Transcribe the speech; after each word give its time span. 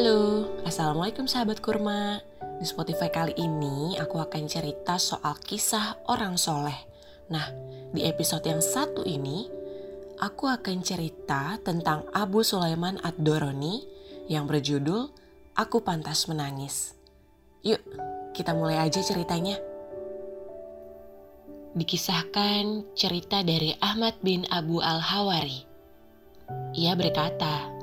Halo, 0.00 0.48
Assalamualaikum 0.64 1.28
sahabat 1.28 1.60
kurma. 1.60 2.24
Di 2.56 2.64
Spotify 2.64 3.12
kali 3.12 3.36
ini 3.36 4.00
aku 4.00 4.16
akan 4.16 4.48
cerita 4.48 4.96
soal 4.96 5.36
kisah 5.44 6.00
orang 6.08 6.40
soleh. 6.40 6.88
Nah, 7.28 7.44
di 7.92 8.08
episode 8.08 8.48
yang 8.48 8.64
satu 8.64 9.04
ini, 9.04 9.44
aku 10.16 10.48
akan 10.48 10.80
cerita 10.80 11.60
tentang 11.60 12.08
Abu 12.16 12.40
Sulaiman 12.40 12.96
Ad-Doroni 13.04 13.84
yang 14.24 14.48
berjudul 14.48 15.12
Aku 15.60 15.84
Pantas 15.84 16.32
Menangis. 16.32 16.96
Yuk, 17.60 17.84
kita 18.32 18.56
mulai 18.56 18.80
aja 18.80 19.04
ceritanya. 19.04 19.60
Dikisahkan 21.76 22.96
cerita 22.96 23.44
dari 23.44 23.76
Ahmad 23.84 24.16
bin 24.24 24.48
Abu 24.48 24.80
Al-Hawari. 24.80 25.68
Ia 26.72 26.96
berkata, 26.96 27.79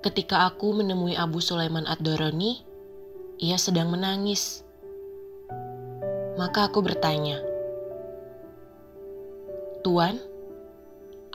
Ketika 0.00 0.48
aku 0.48 0.72
menemui 0.72 1.12
Abu 1.12 1.44
Sulaiman 1.44 1.84
Ad-Doroni, 1.84 2.64
ia 3.36 3.60
sedang 3.60 3.92
menangis. 3.92 4.64
Maka 6.40 6.72
aku 6.72 6.80
bertanya, 6.80 7.36
Tuan, 9.84 10.16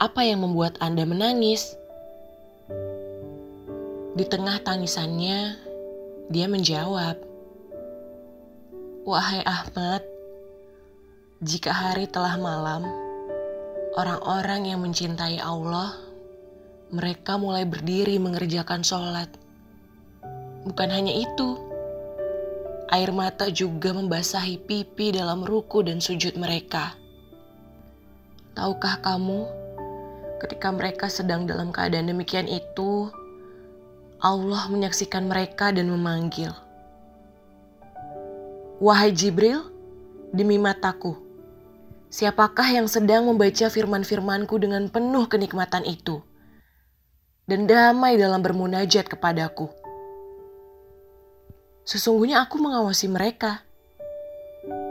apa 0.02 0.26
yang 0.26 0.42
membuat 0.42 0.82
Anda 0.82 1.06
menangis? 1.06 1.78
Di 4.18 4.26
tengah 4.26 4.58
tangisannya, 4.66 5.62
dia 6.26 6.50
menjawab, 6.50 7.22
Wahai 9.06 9.46
Ahmad, 9.46 10.02
jika 11.38 11.70
hari 11.70 12.10
telah 12.10 12.34
malam, 12.34 12.82
orang-orang 13.94 14.74
yang 14.74 14.82
mencintai 14.82 15.38
Allah 15.38 16.05
mereka 16.94 17.34
mulai 17.34 17.66
berdiri 17.66 18.14
mengerjakan 18.22 18.86
sholat. 18.86 19.26
Bukan 20.62 20.90
hanya 20.90 21.10
itu, 21.14 21.58
air 22.94 23.10
mata 23.10 23.50
juga 23.50 23.90
membasahi 23.90 24.62
pipi 24.62 25.10
dalam 25.10 25.42
ruku 25.42 25.82
dan 25.82 25.98
sujud 25.98 26.38
mereka. 26.38 26.94
Tahukah 28.54 29.02
kamu, 29.02 29.50
ketika 30.38 30.70
mereka 30.70 31.06
sedang 31.10 31.44
dalam 31.44 31.74
keadaan 31.74 32.06
demikian 32.06 32.46
itu, 32.46 33.10
Allah 34.22 34.70
menyaksikan 34.70 35.26
mereka 35.26 35.74
dan 35.74 35.90
memanggil, 35.90 36.54
"Wahai 38.78 39.10
Jibril, 39.10 39.66
demi 40.30 40.56
mataku, 40.56 41.18
siapakah 42.08 42.70
yang 42.70 42.86
sedang 42.86 43.26
membaca 43.26 43.66
firman-firmanku 43.68 44.54
dengan 44.62 44.86
penuh 44.86 45.26
kenikmatan 45.26 45.82
itu?" 45.82 46.22
Dan 47.46 47.70
damai 47.70 48.18
dalam 48.18 48.42
bermunajat 48.42 49.06
kepadaku. 49.06 49.70
Sesungguhnya 51.86 52.42
aku 52.42 52.58
mengawasi 52.58 53.06
mereka, 53.06 53.62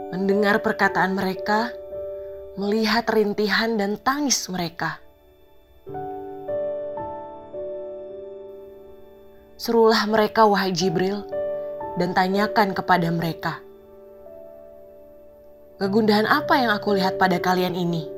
mendengar 0.08 0.64
perkataan 0.64 1.12
mereka, 1.12 1.68
melihat 2.56 3.04
rintihan 3.12 3.76
dan 3.76 4.00
tangis 4.00 4.48
mereka. 4.48 4.96
Serulah 9.60 10.08
mereka, 10.08 10.48
wahai 10.48 10.72
Jibril, 10.72 11.28
dan 12.00 12.16
tanyakan 12.16 12.72
kepada 12.72 13.12
mereka, 13.12 13.60
"Kegundahan 15.76 16.24
apa 16.24 16.56
yang 16.56 16.72
aku 16.72 16.96
lihat 16.96 17.20
pada 17.20 17.36
kalian 17.36 17.76
ini?" 17.76 18.15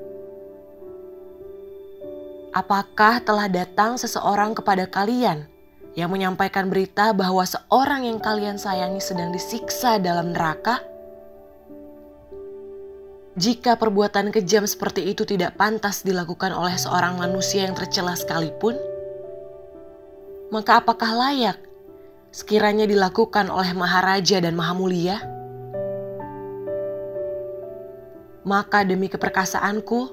Apakah 2.59 3.23
telah 3.23 3.47
datang 3.47 3.95
seseorang 3.95 4.51
kepada 4.51 4.91
kalian 4.91 5.47
yang 5.95 6.11
menyampaikan 6.11 6.67
berita 6.67 7.15
bahwa 7.15 7.47
seorang 7.47 8.11
yang 8.11 8.19
kalian 8.19 8.59
sayangi 8.59 8.99
sedang 8.99 9.31
disiksa 9.31 10.03
dalam 10.03 10.35
neraka? 10.35 10.83
Jika 13.39 13.79
perbuatan 13.79 14.35
kejam 14.35 14.67
seperti 14.67 15.07
itu 15.07 15.23
tidak 15.23 15.55
pantas 15.55 16.03
dilakukan 16.03 16.51
oleh 16.51 16.75
seorang 16.75 17.15
manusia 17.15 17.63
yang 17.63 17.79
tercela 17.79 18.19
sekalipun, 18.19 18.75
maka 20.51 20.83
apakah 20.83 21.15
layak 21.15 21.63
sekiranya 22.35 22.91
dilakukan 22.91 23.55
oleh 23.55 23.71
Maharaja 23.71 24.43
dan 24.43 24.59
Mahamulia? 24.59 25.23
Maka 28.43 28.83
demi 28.83 29.07
keperkasaanku, 29.07 30.11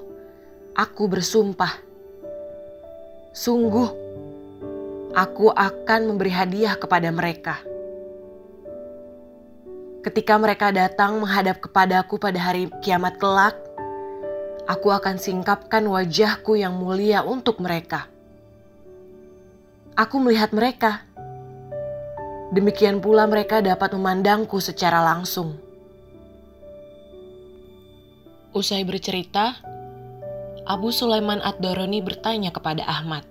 aku 0.78 1.04
bersumpah 1.10 1.85
Sungguh, 3.36 3.92
aku 5.12 5.52
akan 5.52 6.00
memberi 6.08 6.32
hadiah 6.32 6.72
kepada 6.72 7.12
mereka. 7.12 7.60
Ketika 10.00 10.40
mereka 10.40 10.72
datang 10.72 11.20
menghadap 11.20 11.60
kepadaku 11.60 12.16
pada 12.16 12.40
hari 12.40 12.72
kiamat 12.80 13.20
kelak, 13.20 13.52
aku 14.64 14.88
akan 14.88 15.20
singkapkan 15.20 15.84
wajahku 15.84 16.56
yang 16.56 16.80
mulia 16.80 17.20
untuk 17.28 17.60
mereka. 17.60 18.08
Aku 20.00 20.16
melihat 20.16 20.56
mereka. 20.56 21.04
Demikian 22.56 23.04
pula 23.04 23.28
mereka 23.28 23.60
dapat 23.60 23.92
memandangku 23.92 24.64
secara 24.64 25.04
langsung. 25.04 25.60
Usai 28.56 28.80
bercerita, 28.88 29.60
Abu 30.66 30.90
Sulaiman 30.90 31.38
Ad-Doroni 31.46 32.02
bertanya 32.02 32.50
kepada 32.50 32.82
Ahmad. 32.82 33.22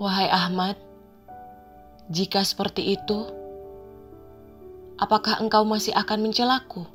Wahai 0.00 0.32
Ahmad, 0.32 0.80
jika 2.08 2.40
seperti 2.40 2.96
itu, 2.96 3.28
apakah 4.96 5.44
engkau 5.44 5.68
masih 5.68 5.92
akan 5.92 6.24
mencelaku? 6.24 6.88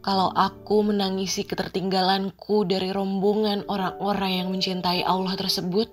Kalau 0.00 0.32
aku 0.32 0.80
menangisi 0.80 1.44
ketertinggalanku 1.44 2.64
dari 2.64 2.88
rombongan 2.88 3.68
orang-orang 3.68 4.40
yang 4.40 4.48
mencintai 4.48 5.04
Allah 5.04 5.36
tersebut? 5.36 5.92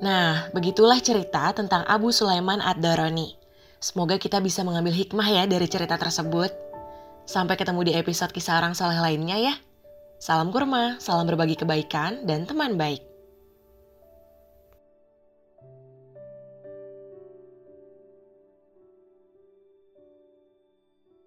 Nah, 0.00 0.48
begitulah 0.56 0.96
cerita 0.96 1.52
tentang 1.52 1.84
Abu 1.84 2.08
Sulaiman 2.08 2.64
Ad-Darani. 2.64 3.41
Semoga 3.82 4.14
kita 4.14 4.38
bisa 4.38 4.62
mengambil 4.62 4.94
hikmah 4.94 5.26
ya 5.26 5.42
dari 5.50 5.66
cerita 5.66 5.98
tersebut. 5.98 6.54
Sampai 7.26 7.58
ketemu 7.58 7.82
di 7.82 7.92
episode 7.98 8.30
kisah 8.30 8.62
orang 8.62 8.78
soleh 8.78 9.02
lainnya 9.02 9.34
ya. 9.42 9.54
Salam 10.22 10.54
kurma, 10.54 11.02
salam 11.02 11.26
berbagi 11.26 11.58
kebaikan, 11.58 12.22
dan 12.22 12.46
teman 12.46 12.78
baik. 12.78 13.11